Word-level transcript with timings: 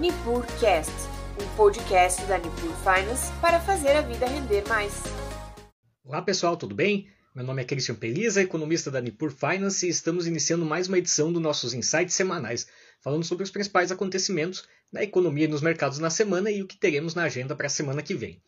NipurCast, 0.00 0.90
um 1.38 1.56
podcast 1.56 2.24
da 2.24 2.38
Nipur 2.38 2.74
Finance 2.76 3.30
para 3.38 3.60
fazer 3.60 3.90
a 3.90 4.00
vida 4.00 4.24
render 4.26 4.66
mais. 4.66 4.94
Olá 6.02 6.22
pessoal, 6.22 6.56
tudo 6.56 6.74
bem? 6.74 7.06
Meu 7.34 7.44
nome 7.44 7.60
é 7.60 7.66
Christian 7.66 7.96
Peliza, 7.96 8.40
economista 8.40 8.90
da 8.90 8.98
Nipur 8.98 9.30
Finance, 9.30 9.86
e 9.86 9.90
estamos 9.90 10.26
iniciando 10.26 10.64
mais 10.64 10.88
uma 10.88 10.96
edição 10.96 11.30
dos 11.30 11.42
nossos 11.42 11.74
insights 11.74 12.14
semanais, 12.14 12.66
falando 13.02 13.24
sobre 13.24 13.44
os 13.44 13.50
principais 13.50 13.92
acontecimentos 13.92 14.66
na 14.90 15.02
economia 15.02 15.44
e 15.44 15.48
nos 15.48 15.60
mercados 15.60 15.98
na 15.98 16.08
semana 16.08 16.50
e 16.50 16.62
o 16.62 16.66
que 16.66 16.78
teremos 16.78 17.14
na 17.14 17.24
agenda 17.24 17.54
para 17.54 17.66
a 17.66 17.70
semana 17.70 18.02
que 18.02 18.14
vem. 18.14 18.42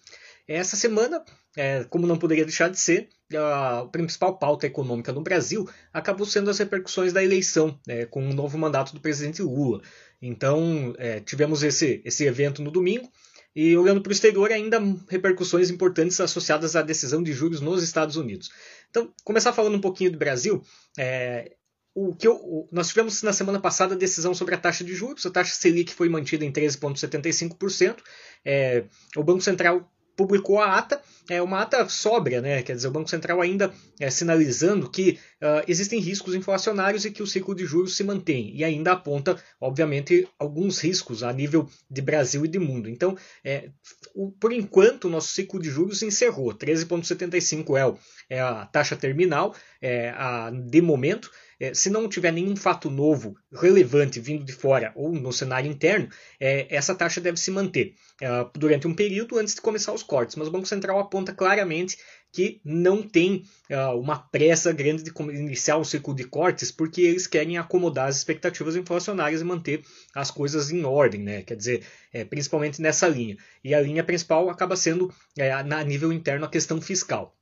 Essa 0.47 0.77
semana, 0.77 1.25
é, 1.57 1.85
como 1.85 2.07
não 2.07 2.19
poderia 2.19 2.45
deixar 2.45 2.69
de 2.69 2.79
ser, 2.79 3.09
a 3.35 3.89
principal 3.91 4.39
pauta 4.39 4.67
econômica 4.67 5.13
no 5.13 5.23
Brasil 5.23 5.69
acabou 5.93 6.27
sendo 6.27 6.51
as 6.51 6.59
repercussões 6.59 7.13
da 7.13 7.23
eleição, 7.23 7.79
é, 7.87 8.05
com 8.05 8.29
o 8.29 8.35
novo 8.35 8.59
mandato 8.59 8.93
do 8.93 9.01
presidente 9.01 9.43
Lula. 9.43 9.81
Então, 10.21 10.95
é, 10.99 11.21
tivemos 11.21 11.63
esse, 11.63 12.03
esse 12.05 12.25
evento 12.25 12.63
no 12.63 12.71
domingo, 12.71 13.11
e 13.55 13.77
olhando 13.77 14.01
para 14.01 14.11
o 14.11 14.13
exterior, 14.13 14.51
ainda 14.51 14.81
repercussões 15.09 15.71
importantes 15.71 16.19
associadas 16.21 16.75
à 16.75 16.83
decisão 16.83 17.23
de 17.23 17.33
juros 17.33 17.61
nos 17.61 17.83
Estados 17.83 18.17
Unidos. 18.17 18.51
Então, 18.91 19.13
começar 19.25 19.53
falando 19.53 19.77
um 19.77 19.81
pouquinho 19.81 20.11
do 20.11 20.19
Brasil. 20.19 20.63
É, 20.99 21.53
o 21.95 22.15
que 22.15 22.27
eu, 22.27 22.37
o, 22.37 22.69
nós 22.73 22.89
tivemos 22.89 23.23
na 23.23 23.33
semana 23.33 23.61
passada 23.61 23.95
a 23.95 23.99
decisão 23.99 24.35
sobre 24.35 24.55
a 24.55 24.59
taxa 24.59 24.83
de 24.83 24.95
juros. 24.95 25.27
A 25.27 25.31
taxa 25.31 25.55
Selic 25.55 25.93
foi 25.93 26.09
mantida 26.09 26.45
em 26.45 26.53
13,75%. 26.53 27.99
É, 28.43 28.85
o 29.17 29.23
Banco 29.23 29.43
Central 29.43 29.91
publicou 30.17 30.61
a 30.61 30.77
ata, 30.77 31.01
é 31.29 31.41
uma 31.41 31.61
ata 31.63 31.89
sóbria, 31.89 32.41
né? 32.41 32.63
quer 32.63 32.77
dizer, 32.77 32.89
o 32.89 32.93
Banco 32.93 33.11
Central 33.11 33.41
ainda 33.41 33.73
é, 33.99 34.11
sinalizando 34.11 34.89
que 34.91 35.19
uh, 35.43 35.65
existem 35.67 36.01
riscos 36.01 36.35
inflacionários 36.35 37.05
e 37.05 37.11
que 37.11 37.23
o 37.23 37.27
ciclo 37.27 37.55
de 37.55 37.67
juros 37.67 37.97
se 37.97 38.05
mantém, 38.05 38.55
e 38.55 38.63
ainda 38.63 38.93
aponta, 38.93 39.37
obviamente, 39.61 40.27
alguns 40.39 40.79
riscos 40.79 41.23
a 41.23 41.33
nível 41.33 41.69
de 41.91 42.01
Brasil 42.01 42.45
e 42.45 42.49
de 42.49 42.59
mundo. 42.59 42.89
Então, 42.89 43.17
é, 43.45 43.71
o, 44.15 44.31
por 44.31 44.53
enquanto, 44.53 45.05
o 45.05 45.11
nosso 45.11 45.29
ciclo 45.29 45.61
de 45.61 45.69
juros 45.69 46.03
encerrou, 46.03 46.55
13,75 46.55 47.99
é, 48.31 48.37
é 48.37 48.41
a 48.41 48.65
taxa 48.67 48.97
terminal, 48.97 49.55
é, 49.81 50.11
a, 50.11 50.51
de 50.51 50.81
momento, 50.81 51.31
é, 51.63 51.73
se 51.73 51.89
não 51.91 52.09
tiver 52.09 52.33
nenhum 52.33 52.57
fato 52.57 52.91
novo 52.91 53.37
relevante 53.53 54.19
vindo 54.19 54.45
de 54.45 54.53
fora 54.53 54.91
ou 54.97 55.13
no 55.13 55.33
cenário 55.33 55.71
interno, 55.71 56.09
é, 56.41 56.67
essa 56.75 56.93
taxa 56.93 57.21
deve 57.21 57.39
se 57.39 57.53
manter 57.53 57.95
é, 58.21 58.29
durante 58.59 58.89
um 58.89 58.95
período 58.95 59.39
antes 59.39 59.55
de 59.55 59.61
começar 59.61 59.93
os 59.93 60.03
cortes. 60.03 60.35
Mas 60.35 60.49
o 60.49 60.51
Banco 60.51 60.67
Central 60.67 60.99
aponta 60.99 61.33
claramente 61.33 61.97
que 62.33 62.61
não 62.65 63.03
tem 63.03 63.45
é, 63.69 63.79
uma 63.89 64.19
pressa 64.19 64.73
grande 64.73 65.03
de 65.03 65.13
iniciar 65.35 65.77
o 65.77 65.85
ciclo 65.85 66.15
de 66.15 66.25
cortes, 66.25 66.73
porque 66.73 67.03
eles 67.03 67.27
querem 67.27 67.59
acomodar 67.59 68.09
as 68.09 68.17
expectativas 68.17 68.75
inflacionárias 68.75 69.43
e 69.43 69.45
manter 69.45 69.85
as 70.15 70.31
coisas 70.31 70.71
em 70.71 70.83
ordem, 70.85 71.23
né? 71.23 71.43
quer 71.43 71.57
dizer, 71.57 71.85
é, 72.13 72.25
principalmente 72.25 72.81
nessa 72.81 73.07
linha. 73.07 73.37
E 73.63 73.75
a 73.75 73.81
linha 73.81 74.03
principal 74.03 74.49
acaba 74.49 74.75
sendo, 74.75 75.13
é, 75.37 75.63
na 75.63 75.85
nível 75.85 76.11
interno, 76.13 76.47
a 76.47 76.51
questão 76.51 76.81
fiscal. 76.81 77.37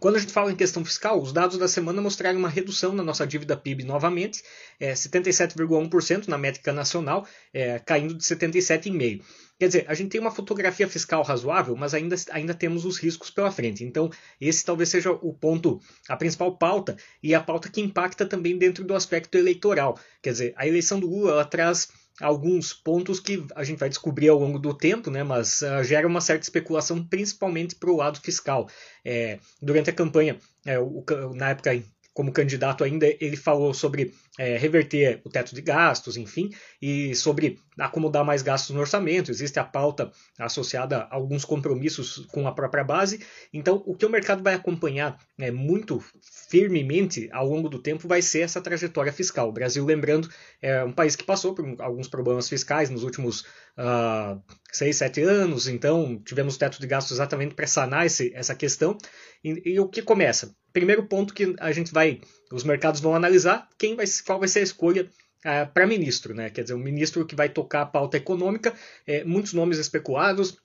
Quando 0.00 0.16
a 0.16 0.18
gente 0.18 0.32
fala 0.32 0.50
em 0.50 0.56
questão 0.56 0.84
fiscal, 0.84 1.20
os 1.20 1.32
dados 1.32 1.56
da 1.56 1.68
semana 1.68 2.02
mostraram 2.02 2.38
uma 2.38 2.48
redução 2.48 2.92
na 2.92 3.02
nossa 3.02 3.26
dívida 3.26 3.56
PIB 3.56 3.84
novamente, 3.84 4.42
é, 4.80 4.92
77,1% 4.92 6.28
na 6.28 6.36
métrica 6.36 6.72
nacional, 6.72 7.26
é, 7.52 7.78
caindo 7.78 8.14
de 8.14 8.24
77,5%. 8.24 9.22
Quer 9.58 9.66
dizer, 9.68 9.84
a 9.88 9.94
gente 9.94 10.10
tem 10.10 10.20
uma 10.20 10.32
fotografia 10.32 10.88
fiscal 10.88 11.22
razoável, 11.22 11.76
mas 11.76 11.94
ainda, 11.94 12.16
ainda 12.32 12.54
temos 12.54 12.84
os 12.84 12.98
riscos 12.98 13.30
pela 13.30 13.52
frente. 13.52 13.84
Então, 13.84 14.10
esse 14.40 14.64
talvez 14.64 14.88
seja 14.88 15.12
o 15.12 15.32
ponto, 15.32 15.80
a 16.08 16.16
principal 16.16 16.56
pauta, 16.58 16.96
e 17.22 17.34
a 17.34 17.40
pauta 17.40 17.68
que 17.68 17.80
impacta 17.80 18.26
também 18.26 18.58
dentro 18.58 18.84
do 18.84 18.94
aspecto 18.94 19.38
eleitoral. 19.38 19.98
Quer 20.20 20.32
dizer, 20.32 20.54
a 20.56 20.66
eleição 20.66 20.98
do 20.98 21.08
Lula 21.08 21.32
ela 21.32 21.44
traz 21.44 21.88
alguns 22.20 22.72
pontos 22.72 23.18
que 23.20 23.44
a 23.54 23.64
gente 23.64 23.78
vai 23.78 23.88
descobrir 23.88 24.28
ao 24.28 24.38
longo 24.38 24.58
do 24.58 24.72
tempo, 24.72 25.10
né, 25.10 25.22
mas 25.22 25.62
uh, 25.62 25.82
gera 25.82 26.06
uma 26.06 26.20
certa 26.20 26.44
especulação, 26.44 27.04
principalmente 27.04 27.74
para 27.74 27.90
o 27.90 27.96
lado 27.96 28.20
fiscal. 28.20 28.68
É, 29.04 29.38
durante 29.60 29.90
a 29.90 29.92
campanha, 29.92 30.38
é, 30.64 30.78
o, 30.78 31.04
na 31.34 31.50
época 31.50 31.70
como 32.12 32.32
candidato 32.32 32.84
ainda, 32.84 33.06
ele 33.20 33.36
falou 33.36 33.74
sobre 33.74 34.14
é, 34.38 34.56
reverter 34.56 35.20
o 35.24 35.30
teto 35.30 35.54
de 35.54 35.62
gastos, 35.62 36.16
enfim, 36.16 36.50
e 36.82 37.14
sobre 37.14 37.58
acomodar 37.78 38.24
mais 38.24 38.42
gastos 38.42 38.74
no 38.74 38.80
orçamento. 38.80 39.30
Existe 39.30 39.58
a 39.58 39.64
pauta 39.64 40.10
associada 40.38 40.98
a 40.98 41.14
alguns 41.14 41.44
compromissos 41.44 42.26
com 42.26 42.46
a 42.46 42.52
própria 42.52 42.82
base. 42.82 43.20
Então, 43.52 43.82
o 43.86 43.94
que 43.94 44.06
o 44.06 44.10
mercado 44.10 44.42
vai 44.42 44.54
acompanhar 44.54 45.18
é, 45.38 45.50
muito 45.50 46.02
firmemente 46.48 47.28
ao 47.32 47.48
longo 47.48 47.68
do 47.68 47.78
tempo 47.78 48.08
vai 48.08 48.22
ser 48.22 48.40
essa 48.40 48.60
trajetória 48.60 49.12
fiscal. 49.12 49.48
O 49.48 49.52
Brasil, 49.52 49.84
lembrando, 49.84 50.28
é 50.60 50.82
um 50.84 50.92
país 50.92 51.14
que 51.14 51.24
passou 51.24 51.54
por 51.54 51.64
alguns 51.80 52.08
problemas 52.08 52.48
fiscais 52.48 52.90
nos 52.90 53.04
últimos 53.04 53.42
uh, 53.78 54.40
seis, 54.72 54.96
sete 54.96 55.22
anos, 55.22 55.68
então 55.68 56.20
tivemos 56.24 56.56
teto 56.56 56.80
de 56.80 56.86
gastos 56.86 57.12
exatamente 57.12 57.54
para 57.54 57.66
sanar 57.66 58.06
esse, 58.06 58.32
essa 58.34 58.54
questão. 58.54 58.96
E, 59.42 59.74
e 59.74 59.80
o 59.80 59.88
que 59.88 60.02
começa? 60.02 60.54
primeiro 60.74 61.06
ponto 61.06 61.32
que 61.32 61.54
a 61.60 61.70
gente 61.70 61.92
vai, 61.92 62.20
os 62.52 62.64
mercados 62.64 63.00
vão 63.00 63.14
analisar 63.14 63.68
quem 63.78 63.94
vai, 63.96 64.06
qual 64.24 64.38
vai 64.38 64.48
ser 64.48 64.60
a 64.60 64.62
escolha 64.62 65.10
uh, 65.44 65.72
para 65.72 65.86
ministro, 65.86 66.34
né? 66.34 66.50
Quer 66.50 66.62
dizer, 66.62 66.74
um 66.74 66.78
ministro 66.78 67.24
que 67.26 67.34
vai 67.34 67.48
tocar 67.48 67.82
a 67.82 67.86
pauta 67.86 68.16
econômica, 68.16 68.74
é, 69.06 69.24
muitos 69.24 69.52
nomes 69.52 69.78
especulados. 69.78 70.56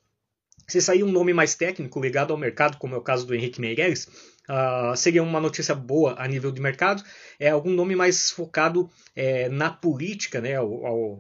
Se 0.67 0.81
sair 0.81 1.03
um 1.03 1.11
nome 1.11 1.33
mais 1.33 1.55
técnico 1.55 1.99
ligado 1.99 2.31
ao 2.31 2.37
mercado, 2.37 2.77
como 2.77 2.93
é 2.93 2.97
o 2.97 3.01
caso 3.01 3.25
do 3.25 3.33
Henrique 3.33 3.59
Meirelles, 3.59 4.07
uh, 4.49 4.95
seria 4.95 5.21
uma 5.21 5.39
notícia 5.39 5.75
boa 5.75 6.15
a 6.17 6.27
nível 6.27 6.51
de 6.51 6.59
mercado. 6.59 7.03
É 7.39 7.49
algum 7.49 7.69
nome 7.69 7.95
mais 7.95 8.31
focado 8.31 8.89
é, 9.15 9.47
na 9.47 9.69
política, 9.69 10.41
né? 10.41 10.53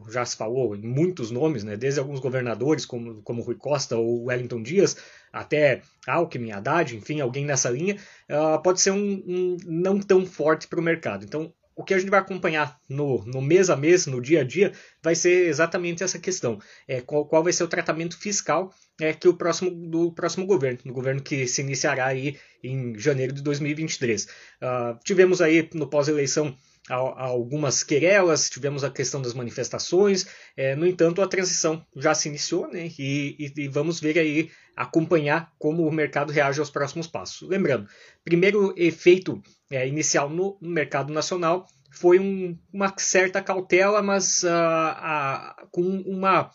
Já 0.09 0.25
se 0.25 0.35
falou 0.35 0.75
em 0.75 0.81
muitos 0.81 1.31
nomes, 1.31 1.63
né? 1.63 1.77
Desde 1.77 1.99
alguns 1.99 2.19
governadores 2.19 2.85
como, 2.85 3.21
como 3.21 3.43
Rui 3.43 3.55
Costa 3.55 3.95
ou 3.95 4.25
Wellington 4.25 4.63
Dias, 4.63 4.97
até 5.31 5.81
Alckmin, 6.07 6.51
Haddad, 6.51 6.95
enfim, 6.95 7.21
alguém 7.21 7.45
nessa 7.45 7.69
linha, 7.69 7.97
uh, 8.29 8.61
pode 8.61 8.81
ser 8.81 8.91
um, 8.91 9.23
um 9.27 9.57
não 9.65 9.99
tão 9.99 10.25
forte 10.25 10.67
para 10.67 10.79
o 10.79 10.83
mercado. 10.83 11.23
Então, 11.23 11.53
o 11.79 11.83
que 11.85 11.93
a 11.93 11.97
gente 11.97 12.09
vai 12.09 12.19
acompanhar 12.19 12.77
no, 12.89 13.23
no, 13.23 13.41
mês 13.41 13.69
a 13.69 13.75
mês, 13.77 14.05
no 14.05 14.19
dia 14.19 14.41
a 14.41 14.43
dia, 14.43 14.73
vai 15.01 15.15
ser 15.15 15.47
exatamente 15.47 16.03
essa 16.03 16.19
questão. 16.19 16.59
É, 16.85 16.99
qual, 16.99 17.25
qual 17.25 17.41
vai 17.41 17.53
ser 17.53 17.63
o 17.63 17.69
tratamento 17.69 18.19
fiscal 18.19 18.73
é, 18.99 19.13
que 19.13 19.29
o 19.29 19.33
próximo, 19.33 19.71
do 19.71 20.11
próximo 20.11 20.45
governo, 20.45 20.79
do 20.83 20.91
governo 20.91 21.23
que 21.23 21.47
se 21.47 21.61
iniciará 21.61 22.07
aí 22.07 22.37
em 22.61 22.99
janeiro 22.99 23.31
de 23.31 23.41
2023. 23.41 24.25
Uh, 24.25 24.27
ah, 24.61 24.99
tivemos 25.05 25.41
aí 25.41 25.69
no 25.73 25.89
pós-eleição 25.89 26.53
algumas 26.89 27.83
querelas, 27.83 28.49
tivemos 28.49 28.83
a 28.83 28.89
questão 28.89 29.21
das 29.21 29.33
manifestações, 29.33 30.25
é, 30.57 30.75
no 30.75 30.87
entanto 30.87 31.21
a 31.21 31.27
transição 31.27 31.85
já 31.95 32.15
se 32.15 32.27
iniciou 32.27 32.67
né, 32.67 32.89
e, 32.97 33.53
e, 33.55 33.67
vamos 33.67 33.99
ver 33.99 34.17
aí, 34.17 34.49
acompanhar 34.75 35.51
como 35.59 35.85
o 35.85 35.91
mercado 35.91 36.31
reage 36.31 36.59
aos 36.59 36.69
próximos 36.69 37.05
passos. 37.05 37.47
Lembrando, 37.47 37.87
primeiro 38.23 38.73
efeito 38.75 39.41
é, 39.71 39.87
inicial 39.87 40.29
no, 40.29 40.57
no, 40.59 40.69
mercado 40.69 41.13
nacional 41.13 41.67
foi 41.91 42.19
um, 42.19 42.57
uma 42.73 42.93
certa 42.97 43.41
cautela, 43.41 44.01
mas 44.01 44.43
uh, 44.43 45.67
com 45.71 45.81
uma, 45.81 46.49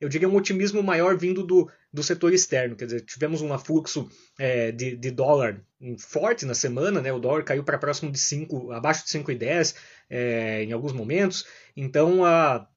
eu 0.00 0.08
diria, 0.08 0.28
um 0.28 0.36
otimismo 0.36 0.82
maior 0.82 1.16
vindo 1.16 1.44
do, 1.44 1.70
do 1.96 2.02
setor 2.02 2.34
externo. 2.34 2.76
Quer 2.76 2.84
dizer, 2.84 3.00
tivemos 3.00 3.40
um 3.40 3.54
afluxo 3.54 4.06
é, 4.38 4.70
de, 4.70 4.94
de, 4.94 5.10
dólar 5.10 5.62
forte 5.98 6.44
na 6.44 6.54
semana, 6.54 7.00
né? 7.00 7.10
o 7.10 7.18
dólar 7.18 7.42
caiu 7.42 7.64
para 7.64 7.78
próximo 7.78 8.12
de 8.12 8.18
5, 8.18 8.70
abaixo 8.70 9.02
de 9.06 9.10
5,10 9.10 9.74
é, 10.10 10.62
em 10.62 10.72
alguns 10.72 10.92
momentos. 10.92 11.46
Então, 11.74 12.22
a, 12.22 12.68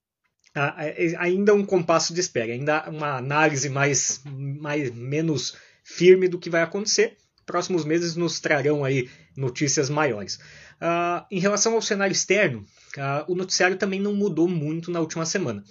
a, 0.55 0.67
a, 0.67 0.83
ainda 1.19 1.53
um 1.53 1.65
compasso 1.65 2.13
de 2.13 2.21
espera, 2.21 2.53
ainda 2.53 2.89
uma 2.89 3.17
análise 3.17 3.67
mais, 3.67 4.21
mais 4.25 4.89
menos 4.91 5.57
firme 5.83 6.29
do 6.29 6.39
que 6.39 6.49
vai 6.49 6.61
acontecer. 6.61 7.17
Próximos 7.45 7.83
meses 7.83 8.15
nos 8.15 8.39
trarão 8.39 8.85
aí 8.85 9.09
notícias 9.35 9.89
maiores. 9.89 10.35
Uh, 10.81 11.25
em 11.29 11.41
relação 11.41 11.73
ao 11.73 11.81
cenário 11.81 12.13
externo, 12.13 12.65
uh, 12.95 13.29
o 13.29 13.35
noticiário 13.35 13.75
também 13.75 13.99
não 13.99 14.13
mudou 14.13 14.47
muito 14.47 14.89
na 14.91 15.01
última 15.01 15.25
semana. 15.25 15.61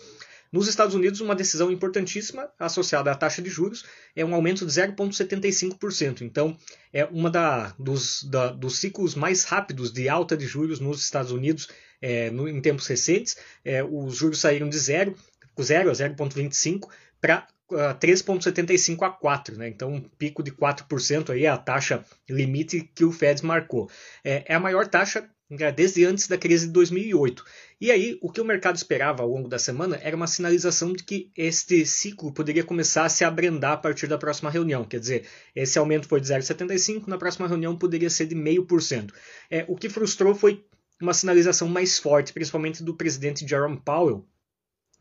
Nos 0.50 0.68
Estados 0.68 0.94
Unidos, 0.94 1.20
uma 1.20 1.34
decisão 1.34 1.70
importantíssima 1.70 2.48
associada 2.58 3.10
à 3.10 3.14
taxa 3.14 3.42
de 3.42 3.50
juros 3.50 3.84
é 4.16 4.24
um 4.24 4.34
aumento 4.34 4.64
de 4.64 4.72
0,75%. 4.72 6.22
Então, 6.22 6.56
é 6.92 7.04
uma 7.04 7.30
dos, 7.78 8.26
dos 8.56 8.78
ciclos 8.78 9.14
mais 9.14 9.44
rápidos 9.44 9.92
de 9.92 10.08
alta 10.08 10.36
de 10.36 10.46
juros 10.46 10.80
nos 10.80 11.02
Estados 11.02 11.32
Unidos 11.32 11.68
é, 12.00 12.30
no, 12.30 12.48
em 12.48 12.60
tempos 12.60 12.86
recentes. 12.86 13.36
É, 13.64 13.84
os 13.84 14.16
juros 14.16 14.40
saíram 14.40 14.68
de 14.68 14.78
0, 14.78 15.14
0 15.60 15.90
a 15.90 15.92
0,25 15.92 16.88
para 17.20 17.46
3,75 17.70 19.02
a 19.02 19.10
4, 19.10 19.58
né? 19.58 19.68
então 19.68 19.92
um 19.92 20.00
pico 20.00 20.42
de 20.42 20.50
4% 20.50 21.30
aí 21.30 21.44
é 21.44 21.48
a 21.48 21.58
taxa 21.58 22.02
limite 22.28 22.90
que 22.94 23.04
o 23.04 23.12
Fed 23.12 23.44
marcou. 23.44 23.90
É, 24.24 24.52
é 24.52 24.54
a 24.54 24.60
maior 24.60 24.86
taxa 24.86 25.28
desde 25.74 26.04
antes 26.04 26.28
da 26.28 26.36
crise 26.36 26.66
de 26.66 26.72
2008. 26.72 27.44
E 27.80 27.90
aí, 27.90 28.18
o 28.20 28.30
que 28.30 28.40
o 28.40 28.44
mercado 28.44 28.76
esperava 28.76 29.22
ao 29.22 29.28
longo 29.28 29.48
da 29.48 29.58
semana 29.58 29.98
era 30.02 30.14
uma 30.14 30.26
sinalização 30.26 30.92
de 30.92 31.02
que 31.02 31.30
este 31.36 31.86
ciclo 31.86 32.32
poderia 32.32 32.64
começar 32.64 33.04
a 33.04 33.08
se 33.08 33.24
abrandar 33.24 33.72
a 33.72 33.76
partir 33.76 34.06
da 34.06 34.18
próxima 34.18 34.50
reunião. 34.50 34.84
Quer 34.84 35.00
dizer, 35.00 35.26
esse 35.54 35.78
aumento 35.78 36.06
foi 36.06 36.20
de 36.20 36.26
0,75, 36.26 37.06
na 37.06 37.16
próxima 37.16 37.48
reunião 37.48 37.76
poderia 37.76 38.10
ser 38.10 38.26
de 38.26 38.34
0,5%. 38.34 39.12
É, 39.50 39.64
o 39.68 39.76
que 39.76 39.88
frustrou 39.88 40.34
foi 40.34 40.64
uma 41.00 41.14
sinalização 41.14 41.68
mais 41.68 41.98
forte, 41.98 42.32
principalmente 42.32 42.82
do 42.82 42.94
presidente 42.94 43.48
Jerome 43.48 43.80
Powell, 43.80 44.26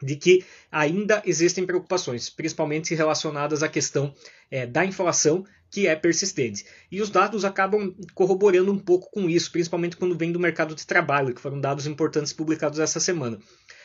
de 0.01 0.15
que 0.15 0.45
ainda 0.71 1.21
existem 1.25 1.65
preocupações, 1.65 2.29
principalmente 2.29 2.93
relacionadas 2.93 3.63
à 3.63 3.67
questão 3.67 4.13
é, 4.49 4.65
da 4.65 4.85
inflação, 4.85 5.43
que 5.69 5.87
é 5.87 5.95
persistente. 5.95 6.65
E 6.91 7.01
os 7.01 7.09
dados 7.09 7.43
acabam 7.43 7.93
corroborando 8.13 8.71
um 8.71 8.79
pouco 8.79 9.09
com 9.11 9.29
isso, 9.29 9.51
principalmente 9.51 9.97
quando 9.97 10.17
vem 10.17 10.31
do 10.31 10.39
mercado 10.39 10.73
de 10.73 10.85
trabalho, 10.85 11.33
que 11.33 11.41
foram 11.41 11.59
dados 11.59 11.87
importantes 11.87 12.33
publicados 12.33 12.79
essa 12.79 12.99
semana. 12.99 13.39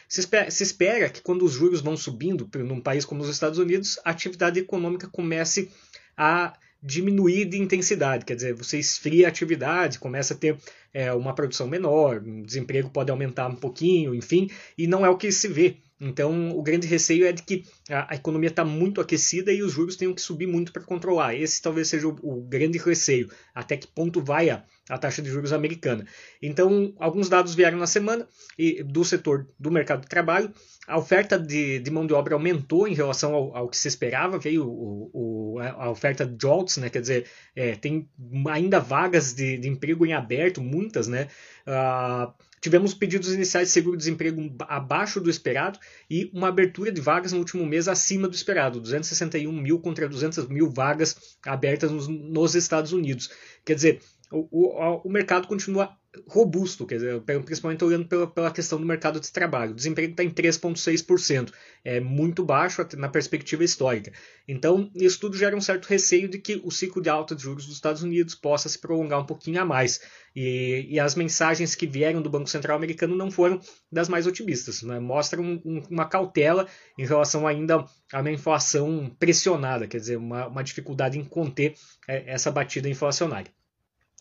Se 0.09 0.21
espera, 0.21 0.51
se 0.51 0.63
espera 0.63 1.09
que 1.09 1.23
quando 1.23 1.45
os 1.45 1.53
juros 1.53 1.81
vão 1.81 1.97
subindo 1.97 2.49
num 2.59 2.81
país 2.81 3.05
como 3.05 3.23
os 3.23 3.29
Estados 3.29 3.59
Unidos, 3.59 3.99
a 4.05 4.11
atividade 4.11 4.61
econômica 4.61 5.09
comece 5.09 5.71
a 6.17 6.53
diminuir 6.83 7.45
de 7.45 7.59
intensidade, 7.59 8.25
quer 8.25 8.35
dizer, 8.35 8.55
você 8.55 8.79
esfria 8.79 9.27
a 9.27 9.29
atividade, 9.29 10.01
começa 10.01 10.35
a 10.35 10.37
ter 10.37 10.59
é, 10.93 11.13
uma 11.13 11.33
produção 11.33 11.69
menor, 11.69 12.17
o 12.17 12.45
desemprego 12.45 12.91
pode 12.91 13.11
aumentar 13.11 13.47
um 13.47 13.55
pouquinho, 13.55 14.15
enfim, 14.15 14.51
e 14.77 14.89
não 14.89 15.07
é 15.07 15.09
o 15.09 15.17
que 15.17 15.31
se 15.31 15.47
vê 15.47 15.77
então, 16.05 16.51
o 16.59 16.63
grande 16.65 16.85
receio 16.85 17.25
é 17.25 17.31
de 17.31 17.45
que 17.45 17.65
a, 17.89 18.13
a 18.13 18.17
economia 18.17 18.49
está 18.49 18.65
muito 18.65 19.01
aquecida 19.01 19.53
e 19.53 19.63
os 19.63 19.71
juros 19.71 19.95
tenham 19.95 20.13
que 20.13 20.21
subir 20.21 20.49
muito 20.49 20.73
para 20.73 20.83
controlar. 20.83 21.37
Esse 21.37 21.63
talvez 21.63 21.87
seja 21.87 22.09
o, 22.09 22.19
o, 22.23 22.43
grande 22.43 22.77
receio. 22.77 23.31
Até 23.55 23.77
que 23.77 23.87
ponto 23.87 24.21
vai 24.21 24.51
a, 24.51 24.65
a, 24.89 24.99
taxa 24.99 25.23
de 25.23 25.31
juros 25.31 25.53
americana? 25.53 26.07
Então, 26.41 26.95
alguns 26.99 27.29
dados 27.29 27.55
vieram 27.55 27.79
na 27.79 27.87
semana 27.87 28.27
e, 28.59 28.83
do 28.83 29.05
setor 29.05 29.49
do 29.59 29.71
mercado 29.71 30.03
de 30.03 30.09
trabalho. 30.09 30.53
A 30.87 30.99
oferta 30.99 31.39
de, 31.39 31.79
de 31.79 31.91
mão 31.91 32.07
de 32.07 32.13
obra 32.13 32.35
aumentou 32.35 32.89
em 32.89 32.95
relação 32.95 33.35
ao, 33.35 33.57
ao 33.57 33.69
que 33.69 33.77
se 33.77 33.89
esperava, 33.89 34.39
veio 34.39 34.67
o, 34.67 35.59
a 35.61 35.91
oferta 35.91 36.27
de 36.27 36.37
jobs, 36.37 36.77
né? 36.77 36.91
quer 36.91 37.01
dizer, 37.01 37.27
é, 37.55 37.77
tem 37.77 38.09
ainda 38.51 38.81
vagas 38.81 39.33
de, 39.33 39.59
de 39.59 39.69
emprego 39.69 40.05
em 40.05 40.13
aberto, 40.13 40.61
muitas, 40.61 41.07
né? 41.07 41.29
Uh, 41.67 42.33
Tivemos 42.63 42.95
pedidos 42.95 43.35
iniciais 43.35 43.67
de 43.67 43.75
seguro-desemprego 43.75 44.55
abaixo 44.69 45.21
do 45.21 45.29
esperado 45.29 45.81
e 46.09 46.31
uma 46.33 46.47
abertura 46.47 46.93
de 46.93 47.01
vagas 47.01 47.33
no 47.33 47.41
último 47.41 47.67
mês 47.67 47.89
acima 47.89 48.29
do 48.29 48.37
esperado, 48.37 48.81
261 48.81 49.51
mil 49.51 49.81
contra 49.81 50.09
200 50.09 50.47
mil 50.47 50.71
vagas 50.71 51.37
abertas 51.45 51.91
nos, 51.91 52.07
nos 52.07 52.55
Estados 52.55 52.93
Unidos. 52.93 53.33
Quer 53.65 53.75
dizer, 53.75 54.01
o, 54.33 54.49
o, 54.51 55.03
o 55.05 55.11
mercado 55.11 55.47
continua 55.47 55.97
robusto, 56.29 56.87
quer 56.87 56.97
dizer, 56.97 57.21
principalmente 57.23 57.83
olhando 57.85 58.07
pela, 58.07 58.27
pela 58.27 58.51
questão 58.51 58.79
do 58.79 58.87
mercado 58.87 59.19
de 59.19 59.33
trabalho. 59.33 59.73
O 59.73 59.75
desemprego 59.75 60.11
está 60.11 60.23
em 60.23 60.31
3,6%, 60.31 61.51
é 61.85 62.01
muito 62.01 62.45
baixo 62.45 62.87
na 62.97 63.09
perspectiva 63.09 63.65
histórica. 63.65 64.13
Então, 64.47 64.91
isso 64.95 65.19
tudo 65.19 65.37
gera 65.37 65.57
um 65.57 65.61
certo 65.61 65.87
receio 65.87 66.29
de 66.29 66.39
que 66.39 66.61
o 66.65 66.71
ciclo 66.71 67.01
de 67.01 67.09
alta 67.09 67.35
de 67.35 67.43
juros 67.43 67.65
dos 67.67 67.77
Estados 67.77 68.03
Unidos 68.03 68.35
possa 68.35 68.69
se 68.69 68.79
prolongar 68.79 69.21
um 69.21 69.27
pouquinho 69.27 69.61
a 69.63 69.65
mais. 69.65 70.01
E, 70.37 70.87
e 70.91 71.01
as 71.01 71.15
mensagens 71.15 71.75
que 71.75 71.87
vieram 71.87 72.21
do 72.21 72.31
Banco 72.31 72.49
Central 72.49 72.77
americano 72.77 73.17
não 73.17 73.31
foram 73.31 73.59
das 73.91 74.09
mais 74.09 74.27
otimistas, 74.27 74.83
né? 74.83 75.01
mostram 75.01 75.43
um, 75.43 75.83
uma 75.91 76.07
cautela 76.07 76.67
em 76.99 77.07
relação 77.07 77.47
ainda 77.47 77.85
a 78.13 78.21
uma 78.21 78.31
inflação 78.31 79.15
pressionada, 79.19 79.87
quer 79.87 79.99
dizer, 79.99 80.17
uma, 80.17 80.47
uma 80.47 80.63
dificuldade 80.63 81.19
em 81.19 81.25
conter 81.25 81.75
é, 82.07 82.33
essa 82.33 82.51
batida 82.51 82.89
inflacionária. 82.89 83.51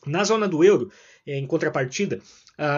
Na 0.06 0.24
zona 0.24 0.48
do 0.48 0.64
euro, 0.64 0.92
eh, 1.26 1.38
em 1.38 1.46
contrapartida, 1.48 2.20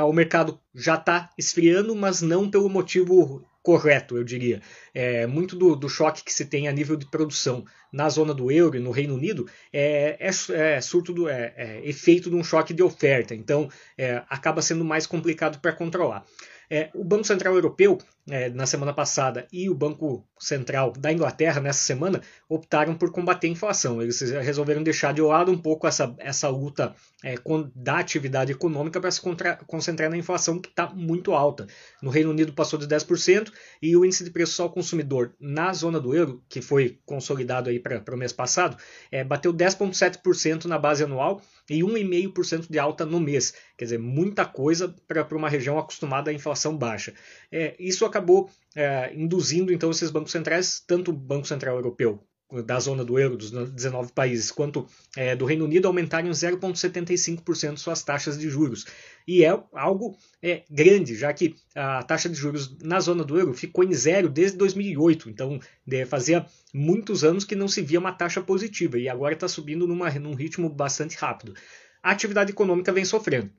o 0.08 0.14
mercado 0.14 0.58
já 0.74 0.96
está 0.96 1.30
esfriando, 1.38 1.94
mas 1.94 2.22
não 2.22 2.50
pelo 2.50 2.70
motivo 2.70 3.46
correto, 3.64 4.18
eu 4.18 4.24
diria. 4.24 4.62
É, 4.94 5.26
muito 5.26 5.56
do, 5.56 5.76
do, 5.76 5.88
choque 5.88 6.24
que 6.24 6.34
se 6.34 6.46
tem 6.46 6.68
a 6.68 6.72
nível 6.72 6.98
de 6.98 7.06
produção 7.06 7.64
na 7.92 8.10
zona 8.10 8.34
do 8.34 8.52
euro 8.52 8.76
e 8.76 8.80
no 8.80 8.92
Reino 8.92 9.16
Unido 9.16 9.48
é, 9.72 10.18
é, 10.20 10.76
é 10.76 10.82
surto 10.82 11.14
do, 11.14 11.30
é, 11.30 11.54
é, 11.56 11.82
efeito 11.88 12.30
de 12.30 12.36
um 12.36 12.44
choque 12.44 12.74
de 12.74 12.84
oferta, 12.84 13.34
então 13.34 13.70
é, 13.98 14.22
acaba 14.30 14.62
sendo 14.62 14.84
mais 14.84 15.08
complicado 15.08 15.60
para 15.60 15.72
controlar. 15.72 16.26
É, 16.70 16.90
o 16.94 17.04
Banco 17.04 17.24
Central 17.24 17.56
Europeu, 17.56 17.98
é, 18.30 18.50
na 18.50 18.66
semana 18.66 18.94
passada, 18.94 19.48
e 19.52 19.70
o 19.70 19.76
Banco 19.76 20.26
Central 20.40 20.94
da 20.94 21.12
Inglaterra, 21.12 21.60
nessa 21.60 21.80
semana, 21.80 22.22
optaram 22.48 22.96
por 22.96 23.12
combater 23.12 23.48
a 23.48 23.50
inflação. 23.50 24.02
Eles 24.02 24.20
resolveram 24.22 24.82
deixar 24.82 25.14
de 25.14 25.22
lado 25.22 25.52
um 25.52 25.58
pouco 25.58 25.88
essa, 25.88 26.14
essa 26.20 26.48
luta 26.48 26.96
é, 27.24 27.36
com, 27.38 27.70
da 27.76 27.98
atividade 27.98 28.52
econômica 28.52 29.00
para 29.00 29.12
se 29.12 29.20
contra, 29.20 29.58
concentrar 29.68 30.10
na 30.10 30.18
inflação, 30.18 30.60
que 30.60 30.70
está 30.70 30.88
muito 30.90 31.34
alta. 31.34 31.68
No 32.02 32.10
Reino 32.10 32.30
Unido 32.30 32.54
passou 32.54 32.80
de 32.80 32.88
10%, 32.88 33.52
e 33.82 33.96
o 33.96 34.06
índice 34.06 34.24
de 34.24 34.32
preços 34.32 34.60
ao 34.60 34.70
consumidor 34.70 35.34
na 35.40 35.74
zona 35.74 36.00
do 36.00 36.16
euro, 36.16 36.42
que 36.48 36.62
foi 36.62 37.00
consolidado 37.06 37.70
para 37.82 38.16
o 38.16 38.18
mês 38.18 38.32
passado, 38.32 38.78
é, 39.12 39.24
bateu 39.24 39.54
10,7% 39.54 40.66
na 40.66 40.78
base 40.78 41.04
anual 41.04 41.42
e 41.70 41.82
1,5% 41.82 42.70
de 42.70 42.80
alta 42.80 43.06
no 43.06 43.20
mês. 43.20 43.54
Quer 43.78 43.86
dizer, 43.86 44.00
muita 44.00 44.46
coisa 44.46 44.94
para 45.08 45.28
uma 45.36 45.50
região 45.50 45.78
acostumada 45.78 46.32
à 46.32 46.34
inflação 46.34 46.78
baixa. 46.78 47.14
É, 47.52 47.76
isso 47.80 48.06
acabou 48.14 48.50
é, 48.76 49.12
induzindo 49.16 49.74
então 49.74 49.90
esses 49.90 50.12
bancos 50.12 50.32
centrais, 50.32 50.84
tanto 50.86 51.12
o 51.12 51.14
Banco 51.14 51.48
Central 51.48 51.76
Europeu 51.76 52.24
da 52.62 52.80
zona 52.80 53.04
do 53.04 53.18
euro, 53.18 53.36
dos 53.36 53.50
19 53.50 54.12
países, 54.12 54.52
quanto 54.52 54.86
é, 55.18 55.36
do 55.36 55.46
Reino 55.46 55.66
Unido, 55.66 55.88
aumentarem 55.88 56.30
0,75% 56.30 57.78
suas 57.78 58.04
taxas 58.04 58.38
de 58.38 58.48
juros. 58.48 58.86
E 59.28 59.44
é 59.44 59.60
algo 59.74 60.16
é, 60.42 60.64
grande, 60.70 61.16
já 61.16 61.34
que 61.34 61.56
a 61.74 62.04
taxa 62.04 62.30
de 62.30 62.36
juros 62.36 62.78
na 62.80 63.00
zona 63.00 63.24
do 63.24 63.40
euro 63.40 63.54
ficou 63.54 63.84
em 63.84 63.94
zero 63.94 64.30
desde 64.30 64.58
2008. 64.58 65.30
Então, 65.30 65.60
fazia 66.08 66.46
muitos 66.72 67.24
anos 67.24 67.44
que 67.44 67.56
não 67.56 67.68
se 67.68 67.82
via 67.82 68.00
uma 68.00 68.12
taxa 68.12 68.42
positiva 68.42 69.00
e 69.00 69.10
agora 69.10 69.34
está 69.34 69.48
subindo 69.48 69.88
numa, 69.88 70.12
num 70.12 70.36
ritmo 70.36 70.70
bastante 70.70 71.18
rápido. 71.18 71.56
A 72.04 72.12
atividade 72.12 72.52
econômica 72.52 72.92
vem 72.92 73.06
sofrendo. 73.06 73.50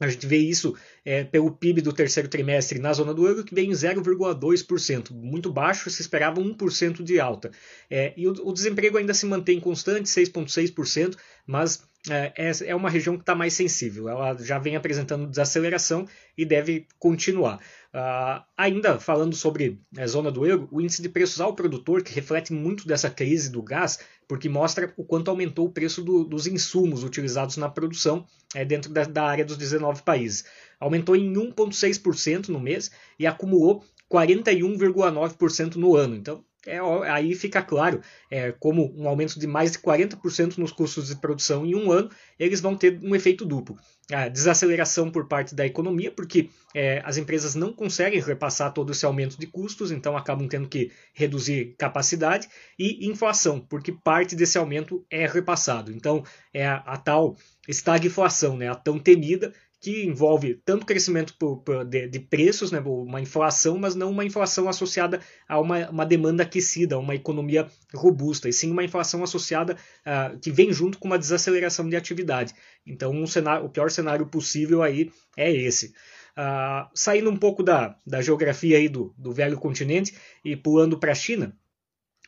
A 0.00 0.08
gente 0.08 0.26
vê 0.26 0.38
isso 0.38 0.76
é, 1.04 1.22
pelo 1.22 1.52
PIB 1.52 1.80
do 1.80 1.92
terceiro 1.92 2.28
trimestre 2.28 2.80
na 2.80 2.92
zona 2.92 3.14
do 3.14 3.26
euro, 3.26 3.44
que 3.44 3.54
vem 3.54 3.70
em 3.70 3.72
0,2%, 3.72 5.12
muito 5.12 5.52
baixo, 5.52 5.88
se 5.88 6.02
esperava 6.02 6.40
1% 6.40 7.02
de 7.02 7.20
alta. 7.20 7.52
É, 7.88 8.12
e 8.16 8.26
o, 8.26 8.32
o, 8.48 8.52
desemprego 8.52 8.98
ainda 8.98 9.14
se 9.14 9.24
mantém 9.24 9.60
constante, 9.60 10.08
6,6%, 10.08 11.16
mas 11.46 11.86
é, 12.10 12.32
é, 12.66 12.74
uma 12.74 12.90
região 12.90 13.16
que 13.16 13.22
está 13.22 13.34
mais 13.34 13.54
sensível. 13.54 14.08
Ela 14.08 14.36
já 14.38 14.58
vem 14.58 14.76
apresentando 14.76 15.26
desaceleração 15.26 16.06
e 16.36 16.44
deve 16.44 16.86
continuar. 16.98 17.60
Uh, 17.94 18.44
ainda 18.56 18.98
falando 18.98 19.34
sobre 19.34 19.80
a 19.96 20.02
é, 20.02 20.06
zona 20.06 20.30
do 20.30 20.44
euro, 20.44 20.68
o 20.70 20.80
índice 20.80 21.00
de 21.00 21.08
preços 21.08 21.40
ao 21.40 21.54
produtor, 21.54 22.02
que 22.02 22.12
reflete 22.12 22.52
muito 22.52 22.86
dessa 22.86 23.08
crise 23.08 23.50
do 23.50 23.62
gás, 23.62 24.00
porque 24.28 24.48
mostra 24.48 24.92
o 24.96 25.04
quanto 25.04 25.30
aumentou 25.30 25.66
o 25.66 25.72
preço 25.72 26.02
do, 26.02 26.24
dos 26.24 26.46
insumos 26.46 27.04
utilizados 27.04 27.56
na 27.56 27.68
produção 27.68 28.26
é, 28.54 28.64
dentro 28.64 28.92
da, 28.92 29.04
da 29.04 29.24
área 29.24 29.44
dos 29.44 29.56
19 29.56 30.02
países. 30.02 30.44
Aumentou 30.78 31.16
em 31.16 31.32
1,6% 31.32 32.48
no 32.48 32.60
mês 32.60 32.90
e 33.18 33.26
acumulou 33.26 33.82
41,9% 34.12 35.76
no 35.76 35.96
ano. 35.96 36.16
Então, 36.16 36.44
é, 36.66 36.78
aí 37.10 37.34
fica 37.34 37.62
claro 37.62 38.00
é, 38.30 38.52
como 38.52 38.92
um 38.96 39.08
aumento 39.08 39.38
de 39.38 39.46
mais 39.46 39.72
de 39.72 39.78
40% 39.78 40.58
nos 40.58 40.72
custos 40.72 41.08
de 41.08 41.16
produção 41.16 41.64
em 41.66 41.74
um 41.74 41.92
ano, 41.92 42.10
eles 42.38 42.60
vão 42.60 42.76
ter 42.76 42.98
um 43.02 43.14
efeito 43.14 43.44
duplo. 43.44 43.76
A 44.12 44.28
desaceleração 44.28 45.10
por 45.10 45.26
parte 45.26 45.54
da 45.54 45.64
economia, 45.64 46.10
porque 46.10 46.50
é, 46.74 47.00
as 47.04 47.16
empresas 47.16 47.54
não 47.54 47.72
conseguem 47.72 48.20
repassar 48.20 48.72
todo 48.72 48.92
esse 48.92 49.06
aumento 49.06 49.38
de 49.38 49.46
custos, 49.46 49.90
então 49.90 50.16
acabam 50.16 50.46
tendo 50.46 50.68
que 50.68 50.90
reduzir 51.14 51.74
capacidade, 51.78 52.48
e 52.78 53.06
inflação, 53.06 53.60
porque 53.60 53.92
parte 53.92 54.36
desse 54.36 54.58
aumento 54.58 55.04
é 55.10 55.26
repassado. 55.26 55.90
Então 55.90 56.22
é 56.52 56.66
a, 56.66 56.76
a 56.76 56.96
tal 56.98 57.36
estagflação, 57.66 58.56
né, 58.58 58.68
a 58.68 58.74
tão 58.74 58.98
temida, 58.98 59.54
que 59.84 60.06
envolve 60.06 60.54
tanto 60.64 60.86
crescimento 60.86 61.34
por, 61.38 61.58
por, 61.58 61.84
de, 61.84 62.08
de, 62.08 62.18
preços, 62.18 62.72
né, 62.72 62.80
uma 62.80 63.20
inflação, 63.20 63.76
mas 63.76 63.94
não 63.94 64.10
uma 64.10 64.24
inflação 64.24 64.66
associada 64.66 65.20
a 65.46 65.60
uma, 65.60 65.90
uma 65.90 66.06
demanda 66.06 66.42
aquecida, 66.42 66.94
a 66.94 66.98
uma 66.98 67.14
economia 67.14 67.68
robusta, 67.94 68.48
e 68.48 68.52
sim 68.52 68.70
uma 68.70 68.82
inflação 68.82 69.22
associada 69.22 69.76
uh, 70.06 70.38
que 70.38 70.50
vem 70.50 70.72
junto 70.72 70.96
com 70.96 71.06
uma 71.06 71.18
desaceleração 71.18 71.86
de 71.86 71.96
atividade. 71.96 72.54
Então, 72.86 73.12
um 73.12 73.26
cenário, 73.26 73.66
o 73.66 73.68
pior 73.68 73.90
cenário 73.90 74.24
possível 74.24 74.82
aí 74.82 75.12
é 75.36 75.52
esse. 75.52 75.88
Uh, 76.34 76.88
saindo 76.94 77.28
um 77.28 77.36
pouco 77.36 77.62
da, 77.62 77.94
da 78.06 78.22
geografia 78.22 78.78
aí 78.78 78.88
do, 78.88 79.14
do 79.18 79.32
velho 79.32 79.58
continente 79.58 80.14
e 80.42 80.56
pulando 80.56 80.98
para 80.98 81.12
a 81.12 81.14
China, 81.14 81.54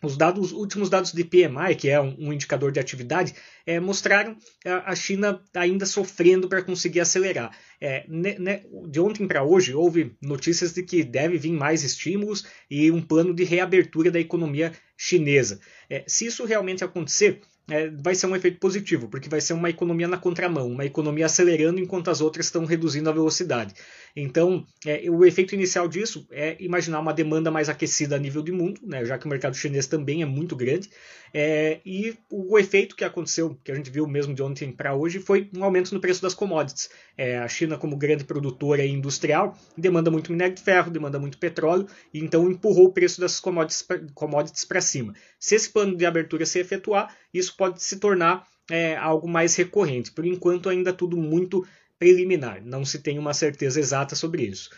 os 0.06 0.16
dados, 0.16 0.52
últimos 0.52 0.88
dados 0.88 1.12
de 1.12 1.24
PMI, 1.24 1.74
que 1.76 1.88
é 1.88 2.00
um, 2.00 2.16
um 2.18 2.32
indicador 2.32 2.72
de 2.72 2.80
atividade, 2.80 3.34
é, 3.66 3.80
mostraram 3.80 4.36
a, 4.64 4.94
China 4.94 5.42
ainda 5.54 5.84
sofrendo 5.84 6.48
para 6.48 6.62
conseguir 6.62 7.00
acelerar. 7.00 7.50
É, 7.80 8.04
ne, 8.08 8.38
ne, 8.38 8.62
de 8.88 9.00
ontem 9.00 9.26
para 9.26 9.42
hoje, 9.42 9.74
houve 9.74 10.16
notícias 10.22 10.72
de 10.72 10.82
que 10.82 11.02
deve 11.02 11.36
vir 11.36 11.52
mais 11.52 11.82
estímulos 11.82 12.46
e 12.70 12.90
um 12.90 13.02
plano 13.02 13.34
de 13.34 13.44
reabertura 13.44 14.10
da 14.10 14.20
economia 14.20 14.72
chinesa. 14.96 15.60
É, 15.90 16.04
se 16.06 16.26
isso 16.26 16.44
realmente 16.44 16.84
acontecer, 16.84 17.42
é, 17.68 17.90
vai 17.90 18.14
ser 18.14 18.26
um 18.26 18.36
efeito 18.36 18.60
positivo, 18.60 19.08
porque 19.08 19.28
vai 19.28 19.40
ser 19.40 19.52
uma 19.52 19.68
economia 19.68 20.06
na 20.06 20.16
contramão, 20.16 20.70
uma 20.70 20.84
economia 20.84 21.26
acelerando 21.26 21.80
enquanto 21.80 22.10
as 22.10 22.20
outras 22.20 22.46
estão 22.46 22.64
reduzindo 22.64 23.10
a 23.10 23.12
velocidade. 23.12 23.74
Então, 24.16 24.66
é, 24.86 25.10
o 25.10 25.26
efeito 25.26 25.54
inicial 25.54 25.86
disso 25.86 26.26
é 26.30 26.56
imaginar 26.58 27.00
uma 27.00 27.12
demanda 27.12 27.50
mais 27.50 27.68
aquecida 27.68 28.16
a 28.16 28.18
nível 28.18 28.42
de 28.42 28.50
mundo, 28.50 28.80
né, 28.82 29.04
já 29.04 29.18
que 29.18 29.26
o 29.26 29.28
mercado 29.28 29.54
chinês 29.54 29.86
também 29.86 30.22
é 30.22 30.24
muito 30.24 30.56
grande. 30.56 30.88
É, 31.34 31.80
e 31.84 32.16
o 32.30 32.58
efeito 32.58 32.96
que 32.96 33.04
aconteceu, 33.04 33.58
que 33.62 33.70
a 33.70 33.74
gente 33.74 33.90
viu 33.90 34.06
mesmo 34.06 34.32
de 34.32 34.42
ontem 34.42 34.72
para 34.72 34.94
hoje, 34.94 35.18
foi 35.18 35.50
um 35.54 35.62
aumento 35.62 35.92
no 35.92 36.00
preço 36.00 36.22
das 36.22 36.32
commodities. 36.32 36.88
É, 37.14 37.36
a 37.36 37.46
China, 37.46 37.76
como 37.76 37.94
grande 37.94 38.24
produtora 38.24 38.82
industrial, 38.86 39.54
demanda 39.76 40.10
muito 40.10 40.32
minério 40.32 40.54
de 40.54 40.62
ferro, 40.62 40.90
demanda 40.90 41.18
muito 41.18 41.36
petróleo, 41.36 41.86
e 42.14 42.18
então 42.20 42.50
empurrou 42.50 42.86
o 42.86 42.92
preço 42.92 43.20
dessas 43.20 43.40
commodities 43.40 44.64
para 44.64 44.80
cima. 44.80 45.14
Se 45.38 45.54
esse 45.54 45.70
plano 45.70 45.94
de 45.94 46.06
abertura 46.06 46.46
se 46.46 46.58
efetuar, 46.58 47.14
isso 47.34 47.54
pode 47.54 47.82
se 47.82 47.98
tornar 47.98 48.46
é, 48.70 48.96
algo 48.96 49.28
mais 49.28 49.54
recorrente. 49.56 50.12
Por 50.12 50.24
enquanto, 50.24 50.70
ainda 50.70 50.92
tudo 50.92 51.16
muito 51.16 51.66
preliminar, 51.98 52.62
não 52.64 52.84
se 52.84 52.98
tem 52.98 53.18
uma 53.18 53.34
certeza 53.34 53.80
exata 53.80 54.14
sobre 54.14 54.44
isso. 54.44 54.70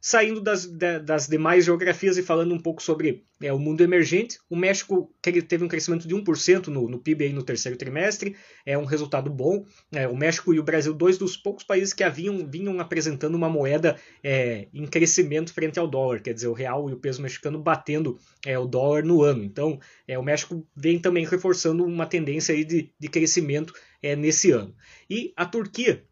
Saindo 0.00 0.40
das, 0.40 0.66
das 1.04 1.26
demais 1.26 1.64
geografias 1.64 2.16
e 2.16 2.22
falando 2.22 2.54
um 2.54 2.60
pouco 2.60 2.80
sobre 2.80 3.24
é, 3.42 3.52
o 3.52 3.58
mundo 3.58 3.80
emergente, 3.80 4.38
o 4.48 4.54
México 4.54 5.12
teve 5.20 5.64
um 5.64 5.68
crescimento 5.68 6.06
de 6.06 6.14
1% 6.14 6.68
no, 6.68 6.88
no 6.88 6.98
PIB 7.00 7.32
no 7.32 7.42
terceiro 7.42 7.76
trimestre, 7.76 8.36
é 8.64 8.78
um 8.78 8.84
resultado 8.84 9.28
bom. 9.28 9.64
É, 9.90 10.06
o 10.06 10.16
México 10.16 10.54
e 10.54 10.60
o 10.60 10.62
Brasil, 10.62 10.94
dois 10.94 11.18
dos 11.18 11.36
poucos 11.36 11.64
países 11.64 11.92
que 11.92 12.04
haviam, 12.04 12.48
vinham 12.48 12.78
apresentando 12.78 13.34
uma 13.34 13.48
moeda 13.48 13.96
é, 14.22 14.68
em 14.72 14.86
crescimento 14.86 15.52
frente 15.52 15.78
ao 15.78 15.88
dólar, 15.88 16.20
quer 16.20 16.34
dizer, 16.34 16.46
o 16.46 16.52
real 16.52 16.88
e 16.88 16.92
o 16.92 16.98
peso 16.98 17.20
mexicano 17.20 17.58
batendo 17.58 18.16
é, 18.44 18.56
o 18.56 18.66
dólar 18.66 19.02
no 19.02 19.22
ano. 19.22 19.42
Então, 19.42 19.80
é, 20.06 20.16
o 20.16 20.22
México 20.22 20.64
vem 20.76 21.00
também 21.00 21.26
reforçando 21.26 21.84
uma 21.84 22.06
tendência 22.06 22.54
aí 22.54 22.64
de, 22.64 22.92
de 22.96 23.08
crescimento 23.08 23.74
é, 24.00 24.14
nesse 24.14 24.52
ano. 24.52 24.72
E 25.10 25.32
a 25.36 25.44
Turquia 25.44 26.04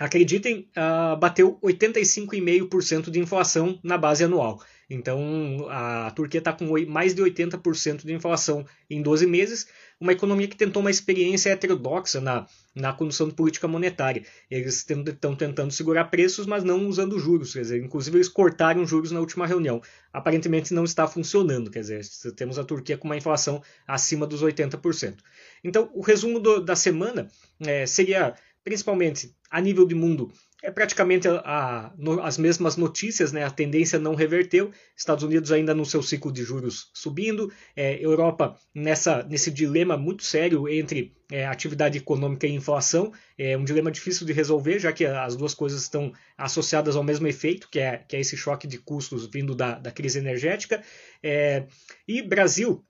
acreditem, 0.00 0.66
uh, 0.70 1.14
bateu 1.18 1.58
85,5% 1.62 3.10
de 3.10 3.20
inflação 3.20 3.78
na 3.84 3.98
base 3.98 4.24
anual. 4.24 4.58
Então, 4.88 5.66
a 5.68 6.10
Turquia 6.10 6.38
está 6.38 6.52
com 6.52 6.66
mais 6.88 7.14
de 7.14 7.22
80% 7.22 8.04
de 8.04 8.12
inflação 8.12 8.66
em 8.88 9.00
12 9.00 9.24
meses, 9.24 9.68
uma 10.00 10.12
economia 10.12 10.48
que 10.48 10.56
tentou 10.56 10.80
uma 10.80 10.90
experiência 10.90 11.50
heterodoxa 11.50 12.20
na, 12.20 12.46
na 12.74 12.92
condução 12.92 13.28
de 13.28 13.34
política 13.34 13.68
monetária. 13.68 14.24
Eles 14.50 14.84
estão 14.84 15.36
tentando 15.36 15.70
segurar 15.70 16.06
preços, 16.06 16.46
mas 16.46 16.64
não 16.64 16.88
usando 16.88 17.20
juros. 17.20 17.52
Quer 17.52 17.60
dizer, 17.60 17.84
inclusive, 17.84 18.16
eles 18.16 18.28
cortaram 18.28 18.84
juros 18.84 19.12
na 19.12 19.20
última 19.20 19.46
reunião. 19.46 19.80
Aparentemente 20.12 20.74
não 20.74 20.82
está 20.82 21.06
funcionando. 21.06 21.70
Quer 21.70 21.80
dizer, 21.80 22.00
temos 22.34 22.58
a 22.58 22.64
Turquia 22.64 22.96
com 22.96 23.06
uma 23.06 23.16
inflação 23.16 23.62
acima 23.86 24.26
dos 24.26 24.42
80%. 24.42 25.18
Então, 25.62 25.88
o 25.94 26.00
resumo 26.00 26.40
do, 26.40 26.60
da 26.60 26.74
semana 26.74 27.28
é, 27.60 27.86
seria 27.86 28.34
principalmente 28.64 29.34
a 29.50 29.60
nível 29.60 29.86
de 29.86 29.94
mundo, 29.94 30.32
é 30.62 30.70
praticamente 30.70 31.26
a, 31.26 31.40
a, 31.44 31.92
no, 31.96 32.22
as 32.22 32.36
mesmas 32.36 32.76
notícias, 32.76 33.32
né? 33.32 33.44
a 33.44 33.50
tendência 33.50 33.98
não 33.98 34.14
reverteu. 34.14 34.70
Estados 34.96 35.24
Unidos 35.24 35.50
ainda 35.50 35.74
no 35.74 35.86
seu 35.86 36.02
ciclo 36.02 36.30
de 36.30 36.42
juros 36.42 36.90
subindo, 36.92 37.50
é, 37.74 38.04
Europa 38.04 38.56
nessa, 38.74 39.22
nesse 39.22 39.50
dilema 39.50 39.96
muito 39.96 40.22
sério 40.22 40.68
entre 40.68 41.14
é, 41.32 41.46
atividade 41.46 41.96
econômica 41.96 42.46
e 42.46 42.54
inflação, 42.54 43.12
é 43.38 43.56
um 43.56 43.64
dilema 43.64 43.90
difícil 43.90 44.26
de 44.26 44.32
resolver, 44.32 44.78
já 44.78 44.92
que 44.92 45.06
as 45.06 45.34
duas 45.34 45.54
coisas 45.54 45.82
estão 45.82 46.12
associadas 46.36 46.94
ao 46.96 47.04
mesmo 47.04 47.26
efeito, 47.26 47.68
que 47.70 47.78
é, 47.78 47.98
que 47.98 48.16
é 48.16 48.20
esse 48.20 48.36
choque 48.36 48.66
de 48.66 48.78
custos 48.78 49.26
vindo 49.26 49.54
da, 49.54 49.78
da 49.78 49.90
crise 49.90 50.18
energética. 50.18 50.82
É, 51.22 51.66
e 52.06 52.20
Brasil. 52.20 52.84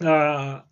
Ah, 0.00 0.64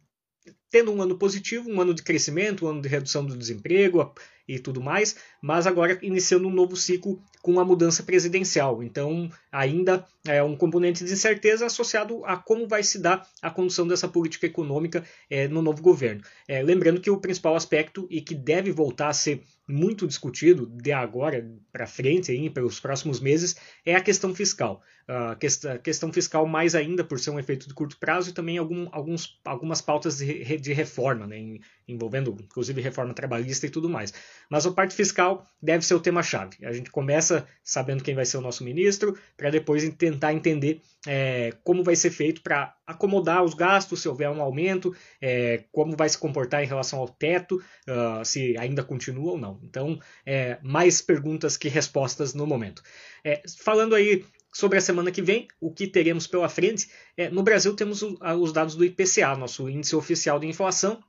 tendo 0.70 0.92
um 0.92 1.00
ano 1.00 1.16
positivo, 1.16 1.70
um 1.70 1.80
ano 1.80 1.94
de 1.94 2.02
crescimento, 2.02 2.66
um 2.66 2.68
ano 2.68 2.82
de 2.82 2.88
redução 2.88 3.24
do 3.24 3.36
desemprego 3.36 4.12
e 4.46 4.58
tudo 4.58 4.80
mais, 4.80 5.16
mas 5.40 5.66
agora 5.66 5.98
iniciando 6.02 6.48
um 6.48 6.52
novo 6.52 6.76
ciclo 6.76 7.22
com 7.44 7.60
a 7.60 7.64
mudança 7.64 8.02
presidencial. 8.02 8.82
Então, 8.82 9.30
ainda 9.52 10.02
é 10.26 10.42
um 10.42 10.56
componente 10.56 11.04
de 11.04 11.12
incerteza 11.12 11.66
associado 11.66 12.24
a 12.24 12.38
como 12.38 12.66
vai 12.66 12.82
se 12.82 12.98
dar 12.98 13.28
a 13.42 13.50
condução 13.50 13.86
dessa 13.86 14.08
política 14.08 14.46
econômica 14.46 15.04
é, 15.28 15.46
no 15.46 15.60
novo 15.60 15.82
governo. 15.82 16.22
É, 16.48 16.62
lembrando 16.62 17.02
que 17.02 17.10
o 17.10 17.20
principal 17.20 17.54
aspecto 17.54 18.06
e 18.08 18.22
que 18.22 18.34
deve 18.34 18.72
voltar 18.72 19.08
a 19.08 19.12
ser 19.12 19.42
muito 19.68 20.06
discutido 20.06 20.66
de 20.66 20.92
agora 20.92 21.46
para 21.72 21.86
frente, 21.86 22.30
aí, 22.30 22.48
pelos 22.50 22.80
próximos 22.80 23.20
meses, 23.20 23.56
é 23.84 23.94
a 23.94 24.00
questão 24.00 24.34
fiscal. 24.34 24.82
A 25.06 25.36
questão 25.82 26.12
fiscal, 26.12 26.46
mais 26.46 26.74
ainda 26.74 27.04
por 27.04 27.18
ser 27.18 27.30
um 27.30 27.38
efeito 27.38 27.68
de 27.68 27.74
curto 27.74 27.98
prazo, 27.98 28.30
e 28.30 28.32
também 28.32 28.56
algum, 28.56 28.88
alguns, 28.90 29.38
algumas 29.44 29.82
pautas 29.82 30.18
de, 30.18 30.58
de 30.58 30.72
reforma, 30.72 31.26
né, 31.26 31.58
envolvendo 31.86 32.34
inclusive 32.42 32.80
reforma 32.80 33.14
trabalhista 33.14 33.66
e 33.66 33.70
tudo 33.70 33.88
mais. 33.88 34.12
Mas 34.50 34.66
a 34.66 34.72
parte 34.72 34.94
fiscal 34.94 35.46
deve 35.62 35.84
ser 35.84 35.94
o 35.94 36.00
tema-chave. 36.00 36.56
A 36.64 36.72
gente 36.72 36.90
começa 36.90 37.33
sabendo 37.62 38.04
quem 38.04 38.14
vai 38.14 38.26
ser 38.26 38.36
o 38.36 38.40
nosso 38.40 38.62
ministro, 38.62 39.16
para 39.36 39.50
depois 39.50 39.88
tentar 39.94 40.32
entender 40.32 40.80
é, 41.06 41.52
como 41.62 41.82
vai 41.82 41.96
ser 41.96 42.10
feito 42.10 42.42
para 42.42 42.74
acomodar 42.86 43.42
os 43.42 43.54
gastos, 43.54 44.02
se 44.02 44.08
houver 44.08 44.28
um 44.30 44.42
aumento, 44.42 44.94
é, 45.20 45.64
como 45.72 45.96
vai 45.96 46.08
se 46.08 46.18
comportar 46.18 46.62
em 46.62 46.66
relação 46.66 46.98
ao 46.98 47.08
teto, 47.08 47.62
uh, 47.88 48.24
se 48.24 48.56
ainda 48.58 48.82
continua 48.82 49.32
ou 49.32 49.38
não. 49.38 49.58
Então, 49.62 49.98
é, 50.26 50.58
mais 50.62 51.00
perguntas 51.00 51.56
que 51.56 51.68
respostas 51.68 52.34
no 52.34 52.46
momento. 52.46 52.82
É, 53.24 53.42
falando 53.58 53.94
aí 53.94 54.24
sobre 54.52 54.78
a 54.78 54.80
semana 54.80 55.10
que 55.10 55.20
vem, 55.20 55.48
o 55.60 55.72
que 55.72 55.86
teremos 55.86 56.26
pela 56.28 56.48
frente. 56.48 56.88
É, 57.16 57.28
no 57.28 57.42
Brasil 57.42 57.74
temos 57.74 58.02
os 58.02 58.52
dados 58.52 58.76
do 58.76 58.84
IPCA, 58.84 59.36
nosso 59.36 59.68
índice 59.68 59.96
oficial 59.96 60.38
de 60.38 60.46
inflação. 60.46 61.02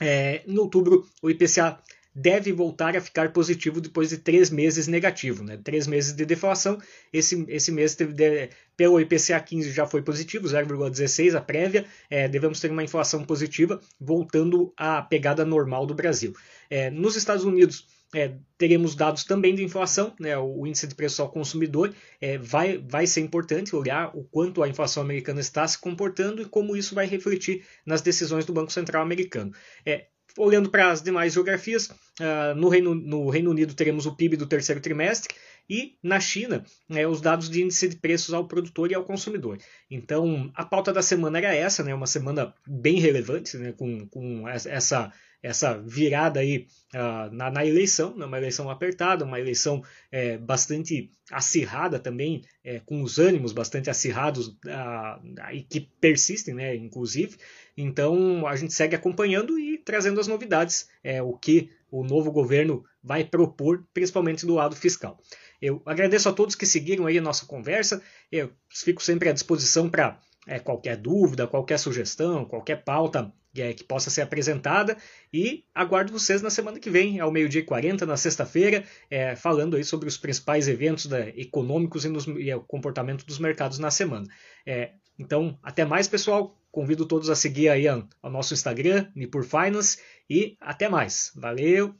É, 0.00 0.42
em 0.44 0.58
outubro, 0.58 1.06
o 1.22 1.30
IPCA 1.30 1.78
deve 2.14 2.52
voltar 2.52 2.96
a 2.96 3.00
ficar 3.00 3.32
positivo 3.32 3.80
depois 3.80 4.10
de 4.10 4.18
três 4.18 4.50
meses 4.50 4.86
negativo, 4.86 5.42
né? 5.42 5.58
três 5.62 5.86
meses 5.86 6.12
de 6.12 6.24
deflação. 6.24 6.78
Esse, 7.12 7.44
esse 7.48 7.72
mês 7.72 7.94
teve 7.94 8.12
de, 8.12 8.50
pelo 8.76 9.00
IPCA 9.00 9.40
15 9.40 9.70
já 9.70 9.86
foi 9.86 10.02
positivo, 10.02 10.46
0,16 10.46 11.34
a 11.34 11.40
prévia. 11.40 11.84
É, 12.08 12.28
devemos 12.28 12.60
ter 12.60 12.70
uma 12.70 12.84
inflação 12.84 13.24
positiva, 13.24 13.80
voltando 14.00 14.72
à 14.76 15.02
pegada 15.02 15.44
normal 15.44 15.86
do 15.86 15.94
Brasil. 15.94 16.32
É, 16.70 16.90
nos 16.90 17.16
Estados 17.16 17.44
Unidos, 17.44 17.86
é, 18.14 18.36
teremos 18.56 18.94
dados 18.94 19.24
também 19.24 19.54
de 19.56 19.64
inflação, 19.64 20.14
né, 20.20 20.38
o 20.38 20.64
índice 20.66 20.86
de 20.86 20.94
preço 20.94 21.20
ao 21.20 21.28
consumidor 21.28 21.92
é, 22.20 22.38
vai, 22.38 22.78
vai 22.78 23.08
ser 23.08 23.20
importante 23.20 23.74
olhar 23.74 24.16
o 24.16 24.22
quanto 24.22 24.62
a 24.62 24.68
inflação 24.68 25.02
americana 25.02 25.40
está 25.40 25.66
se 25.66 25.76
comportando 25.76 26.40
e 26.40 26.44
como 26.44 26.76
isso 26.76 26.94
vai 26.94 27.06
refletir 27.06 27.64
nas 27.84 28.02
decisões 28.02 28.46
do 28.46 28.52
Banco 28.52 28.72
Central 28.72 29.02
americano. 29.02 29.52
É, 29.84 30.06
olhando 30.38 30.70
para 30.70 30.90
as 30.90 31.02
demais 31.02 31.32
geografias, 31.32 31.88
uh, 31.88 32.54
no, 32.56 32.68
Reino, 32.68 32.94
no 32.94 33.28
Reino 33.28 33.50
Unido 33.50 33.74
teremos 33.74 34.06
o 34.06 34.14
PIB 34.14 34.36
do 34.36 34.46
terceiro 34.46 34.80
trimestre, 34.80 35.34
e 35.68 35.96
na 36.02 36.20
China, 36.20 36.64
né, 36.88 37.06
os 37.06 37.20
dados 37.20 37.48
de 37.48 37.62
índice 37.62 37.88
de 37.88 37.96
preços 37.96 38.34
ao 38.34 38.46
produtor 38.46 38.90
e 38.90 38.94
ao 38.94 39.04
consumidor. 39.04 39.58
Então, 39.90 40.50
a 40.54 40.64
pauta 40.64 40.92
da 40.92 41.02
semana 41.02 41.38
era 41.38 41.54
essa, 41.54 41.82
né, 41.82 41.94
uma 41.94 42.06
semana 42.06 42.54
bem 42.66 42.98
relevante, 42.98 43.56
né, 43.56 43.72
com, 43.72 44.06
com 44.08 44.46
essa 44.48 45.12
essa 45.44 45.76
virada 45.78 46.40
aí 46.40 46.66
uh, 46.94 47.30
na, 47.30 47.50
na, 47.50 47.66
eleição, 47.66 48.16
né? 48.16 48.24
uma 48.24 48.38
eleição 48.38 48.70
apertada, 48.70 49.26
uma 49.26 49.38
eleição 49.38 49.84
é, 50.10 50.38
bastante 50.38 51.10
acirrada 51.30 51.98
também, 51.98 52.42
é, 52.64 52.80
com 52.80 53.02
os 53.02 53.18
ânimos 53.18 53.52
bastante 53.52 53.90
acirrados 53.90 54.48
uh, 54.48 55.52
e 55.52 55.62
que 55.62 55.80
persistem, 56.00 56.54
né, 56.54 56.74
inclusive. 56.74 57.36
Então 57.76 58.46
a 58.46 58.56
gente 58.56 58.72
segue 58.72 58.96
acompanhando 58.96 59.58
e 59.58 59.76
trazendo 59.76 60.18
as 60.18 60.26
novidades, 60.26 60.88
é, 61.02 61.22
o 61.22 61.34
que 61.34 61.68
o 61.90 62.02
novo 62.02 62.32
governo 62.32 62.82
vai 63.02 63.22
propor, 63.22 63.84
principalmente 63.92 64.46
do 64.46 64.54
lado 64.54 64.74
fiscal. 64.74 65.20
Eu 65.60 65.82
agradeço 65.84 66.26
a 66.26 66.32
todos 66.32 66.54
que 66.54 66.64
seguiram 66.64 67.06
aí 67.06 67.18
a 67.18 67.22
nossa 67.22 67.44
conversa. 67.44 68.02
Eu 68.32 68.50
fico 68.70 69.02
sempre 69.02 69.28
à 69.28 69.32
disposição 69.32 69.90
para 69.90 70.18
é, 70.46 70.58
qualquer 70.58 70.96
dúvida, 70.96 71.46
qualquer 71.46 71.78
sugestão, 71.78 72.44
qualquer 72.44 72.84
pauta 72.84 73.32
é, 73.56 73.72
que 73.72 73.84
possa 73.84 74.10
ser 74.10 74.22
apresentada. 74.22 74.96
E 75.32 75.64
aguardo 75.74 76.12
vocês 76.12 76.42
na 76.42 76.50
semana 76.50 76.78
que 76.78 76.90
vem, 76.90 77.20
ao 77.20 77.30
meio-dia 77.30 77.60
e 77.60 77.64
40, 77.64 78.04
na 78.04 78.16
sexta-feira, 78.16 78.84
é, 79.10 79.36
falando 79.36 79.76
aí 79.76 79.84
sobre 79.84 80.08
os 80.08 80.16
principais 80.16 80.68
eventos 80.68 81.06
da, 81.06 81.28
econômicos 81.28 82.04
e, 82.04 82.08
nos, 82.08 82.26
e, 82.26 82.52
o 82.52 82.60
comportamento 82.60 83.24
dos 83.24 83.38
mercados 83.38 83.78
na 83.78 83.90
semana. 83.90 84.26
É, 84.66 84.92
então, 85.18 85.58
até 85.62 85.84
mais, 85.84 86.08
pessoal. 86.08 86.58
Convido 86.70 87.06
todos 87.06 87.30
a 87.30 87.36
seguir 87.36 87.68
aí 87.68 87.86
ao 87.86 88.08
nosso 88.24 88.52
Instagram, 88.52 89.08
Nipur 89.14 89.44
Finance, 89.44 90.00
e 90.28 90.56
até 90.60 90.88
mais. 90.88 91.30
Valeu! 91.36 91.94